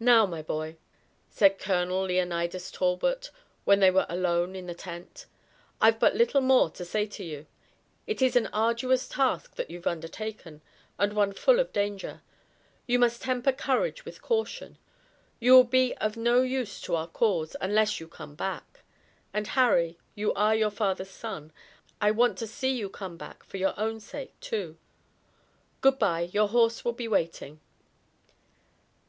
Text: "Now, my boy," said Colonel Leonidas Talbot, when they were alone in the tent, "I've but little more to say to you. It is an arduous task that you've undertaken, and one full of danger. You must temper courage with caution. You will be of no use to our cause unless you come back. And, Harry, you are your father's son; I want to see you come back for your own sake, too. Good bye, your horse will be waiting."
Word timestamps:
"Now, 0.00 0.26
my 0.26 0.42
boy," 0.42 0.74
said 1.30 1.60
Colonel 1.60 2.02
Leonidas 2.06 2.72
Talbot, 2.72 3.30
when 3.64 3.78
they 3.78 3.92
were 3.92 4.06
alone 4.08 4.56
in 4.56 4.66
the 4.66 4.74
tent, 4.74 5.26
"I've 5.80 6.00
but 6.00 6.16
little 6.16 6.40
more 6.40 6.68
to 6.70 6.84
say 6.84 7.06
to 7.06 7.22
you. 7.22 7.46
It 8.04 8.20
is 8.20 8.34
an 8.34 8.48
arduous 8.48 9.08
task 9.08 9.54
that 9.54 9.70
you've 9.70 9.86
undertaken, 9.86 10.62
and 10.98 11.12
one 11.12 11.32
full 11.32 11.60
of 11.60 11.72
danger. 11.72 12.22
You 12.88 12.98
must 12.98 13.22
temper 13.22 13.52
courage 13.52 14.04
with 14.04 14.20
caution. 14.20 14.78
You 15.38 15.52
will 15.54 15.62
be 15.62 15.94
of 15.98 16.16
no 16.16 16.42
use 16.42 16.80
to 16.80 16.96
our 16.96 17.06
cause 17.06 17.54
unless 17.60 18.00
you 18.00 18.08
come 18.08 18.34
back. 18.34 18.80
And, 19.32 19.46
Harry, 19.46 19.96
you 20.16 20.32
are 20.34 20.56
your 20.56 20.72
father's 20.72 21.10
son; 21.10 21.52
I 22.00 22.10
want 22.10 22.36
to 22.38 22.48
see 22.48 22.76
you 22.76 22.88
come 22.90 23.16
back 23.16 23.44
for 23.44 23.58
your 23.58 23.74
own 23.78 24.00
sake, 24.00 24.34
too. 24.40 24.76
Good 25.80 26.00
bye, 26.00 26.22
your 26.32 26.48
horse 26.48 26.84
will 26.84 26.94
be 26.94 27.06
waiting." 27.06 27.60